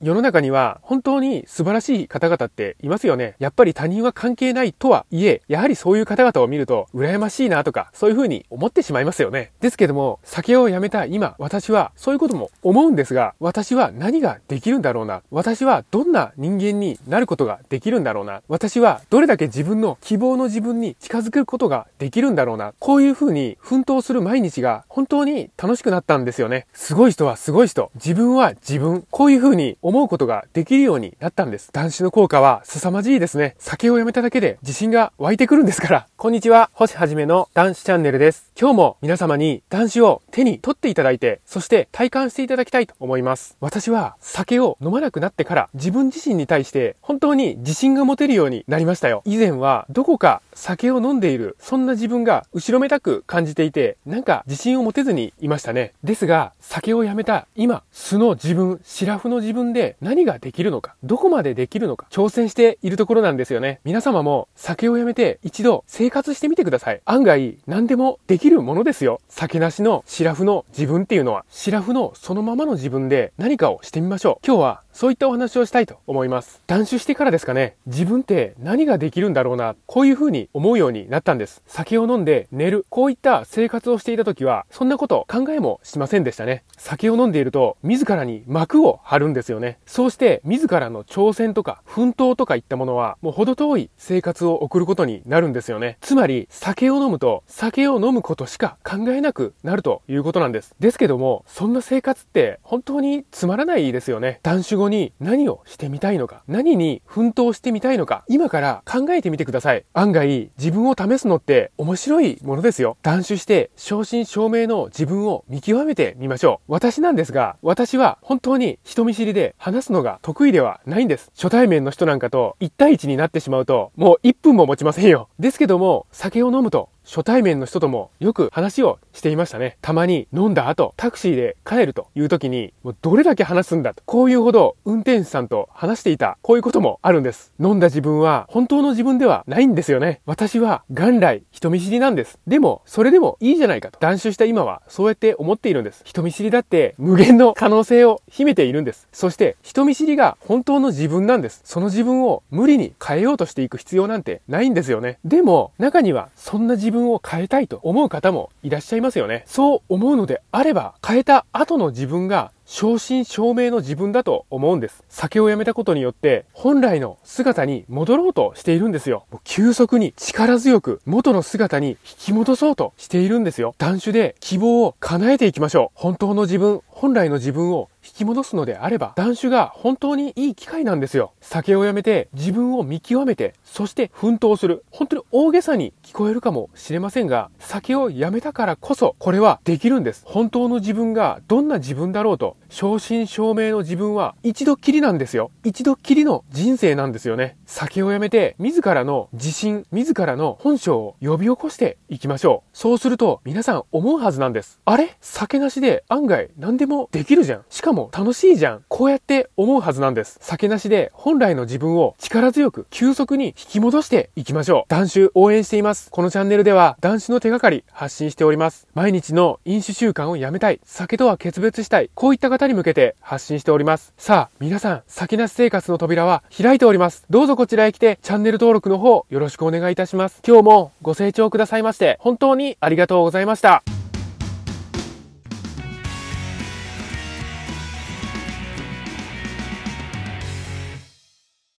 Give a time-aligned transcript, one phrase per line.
[0.00, 3.34] 世の中には本当に素晴らしい方々っていますよね。
[3.40, 9.50] やっぱり他人は関係ないとはいえ、やはりそういう方々を見ると羨ましいなとか、そういう風に思ってしまいますよね。
[9.60, 15.22] ですけども、酒をやめた今、私はそういうことも思うんですが、私は何ができるんだろうな。
[15.32, 18.42] 私はどんな人間になることができるんだろうな。
[18.46, 22.72] 私はどれだけ自分の希望の自分に近づくことができるんだろうな。
[22.78, 26.68] こういう風に奮闘する毎日が本当に楽しくなったんですよね。
[26.72, 27.90] すごい人はすごい人。
[27.96, 29.04] 自分は自分。
[29.10, 31.70] こういう風に思うことができるようになったんです。
[31.72, 33.56] 男子の効果は凄まじいですね。
[33.58, 36.06] 酒をやめただけで自信が湧いてくるんですから。
[36.18, 38.52] こんにちは、星はじめの男子チャンネルです。
[38.60, 43.56] 今日も皆様に男子を手に取っていただいて、そして体感していただきたいと思います。
[43.60, 49.22] 私は酒を飲まなくなってから自分自身に対して本当に自信が持てるようになりましたよ。
[49.24, 55.94] 以前はどこか酒を飲んでいる、そんな自分が後ろめたく感じていて、なんか自信を持てずにいましたね。
[56.04, 63.78] ですが、酒をやめた今、素の自分、シラフの自分でで何ができるのか、どこまでできるのか、挑戦しているところなんですよね。
[63.84, 67.00] 皆様も酒をやめて一度生活してみてください。
[67.04, 69.20] 案外、何でもできるものですよ。
[69.28, 74.46] 酒なしのシラフの自分っていうのは、シラフのそのままの自分で何かをしてみましょう。
[74.46, 76.60] 今日はそういったお話をしたいと思います。
[76.66, 81.62] 断酒してからですかね、自分って何ができるんだろうな、こういう風に思うようになったんです。
[81.68, 86.64] 酒を飲んで寝る、こういった生活をしていた時は、そんなこと考えもしませんでしたね。
[86.76, 89.67] 酒を飲んでいると、自らに幕を張るんですよね。
[89.86, 95.98] そうして、自らの挑戦とか、奮闘とかいったものは、もう程遠い生活を送ることになるんですよね。
[96.00, 100.74] つまり、酒を飲むと、酒を飲むことしか考えなくなるということなんです。
[100.80, 104.40] ですけども、そんな生活って本当につまらないですよね。
[104.42, 109.84] 断酒後に何をしてみたいのか、何に奮闘してみたいのか、今から考えてみてください。
[109.92, 112.96] 案外、自分を試すのって面白いものですよ。
[113.02, 116.72] 断酒して、正真正銘の自分を見極めてみましょう。
[116.72, 121.30] 私なんですが、私は本当に人見知りで話すのが得意ではないんです。
[121.34, 125.28] 初対面の人なんかと1対1になってしまうと、もう1分も持ちませんよ。
[125.38, 129.78] ですけども、酒を飲むと、初対面の人ともよく話をしていましたね。
[129.80, 134.02] たまに飲んだ後、タクシーで帰るという時に、もうどれだけ話すんだと。
[134.04, 137.50] こういうほど運転手さんと話していた、こういうこともあるんです。
[137.58, 140.20] 飲んだ自分は本当の自分ではないんですよね。
[140.26, 142.38] 私は元来人見知りなんです。
[142.46, 143.98] でも、それでもいいじゃないかと。
[144.00, 146.02] 断酒した今はそうやって思っているんです。
[146.04, 149.08] 人見知りだって無限の可能性を秘めているんです。
[149.12, 151.62] そして人見知りが本当の自分なんです。
[151.64, 155.18] その自分を無理に変えようとしていく必要なんてないんですよね。
[155.24, 159.44] でも、中にはそんな自分を変えたいと思う方もいらっしゃいますよね。
[159.46, 165.02] そう思うのであれば、変えた後の自分が正真正銘の自分だと思うんです。
[165.08, 169.24] 酒をやめたことによって、本来の姿に戻ろうとしているんですよ。
[169.32, 173.74] もう急速に力強く元の姿に引き戻そうとしているんですよ。
[173.78, 175.98] 断酒で希望を叶えていきましょう。
[175.98, 181.32] 本当の自分、本来の自分を引き戻すのであれば、断酒が本当にいい機会なんですよ。
[181.40, 184.84] 酒をやめて自分を見極めて、そして奮闘する。
[184.90, 190.22] 本当に大げさに聞こえるかもしれませんが、酒をやめたからこそ、これはできるんです。
[190.26, 195.50] 本当の自分がどんな自分だろうと、正真正銘の自分は一度きりなんですよ。
[195.64, 197.56] 一度きりの人生なんですよね。
[197.66, 202.76] 酒をやめて、自らの自信、自らの本性を呼び起こしていきましょう。
[202.76, 204.80] そうすると、皆さん思うはずなんです。
[204.84, 205.16] あれ？
[205.20, 207.64] 酒なしで案外何でもできるじゃん。
[207.70, 208.84] しかも楽しいじゃん。
[208.88, 210.38] こうやって思うはずなんです。
[210.42, 214.84] 酒なしで本来の自分を力強く、急速に引き戻していきましょう。
[214.88, 216.10] 男子応援しています。
[216.10, 218.86] このチャンネルでは男子の手がかり発信しております。
[218.94, 220.80] 毎日の飲酒習慣をやめたい。
[220.84, 222.10] 酒とは決別したい。
[222.14, 224.12] こういった方に向けて発信しております。
[224.16, 227.24] さあ、皆さん、酒なし生活の扉は開いております。
[227.30, 230.40] どうぞこちらへ来て、チャンネル登録の方、よろしくお願いいたします。
[230.46, 233.82] 今日もご清聴くださいまして、本当にありがとうございました。